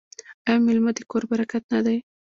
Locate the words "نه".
1.73-1.79